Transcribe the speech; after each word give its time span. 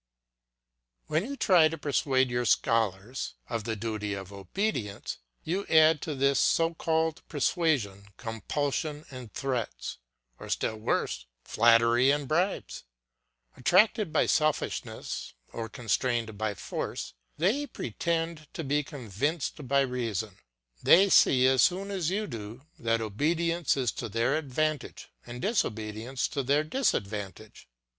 When 1.05 1.23
you 1.27 1.35
try 1.37 1.67
to 1.67 1.77
persuade 1.77 2.31
your 2.31 2.43
scholars 2.45 3.35
of 3.49 3.65
the 3.65 3.75
duty 3.75 4.15
of 4.15 4.33
obedience, 4.33 5.19
you 5.43 5.63
add 5.67 6.01
to 6.01 6.15
this 6.15 6.39
so 6.39 6.73
called 6.73 7.21
persuasion 7.29 8.07
compulsion 8.17 9.05
and 9.11 9.31
threats, 9.31 9.99
or 10.39 10.49
still 10.49 10.77
worse, 10.77 11.27
flattery 11.43 12.09
and 12.09 12.27
bribes. 12.27 12.83
Attracted 13.55 14.11
by 14.11 14.25
selfishness 14.25 15.35
or 15.53 15.69
constrained 15.69 16.35
by 16.35 16.55
force, 16.55 17.13
they 17.37 17.67
pretend 17.67 18.47
to 18.55 18.63
be 18.63 18.81
convinced 18.83 19.67
by 19.67 19.81
reason. 19.81 20.35
They 20.81 21.09
see 21.11 21.45
as 21.45 21.61
soon 21.61 21.91
as 21.91 22.09
you 22.09 22.25
do 22.25 22.65
that 22.79 23.01
obedience 23.01 23.77
is 23.77 23.91
to 23.91 24.09
their 24.09 24.35
advantage 24.35 25.09
and 25.27 25.43
disobedience 25.43 26.27
to 26.29 26.41
their 26.41 26.63
disadvantage. 26.63 27.69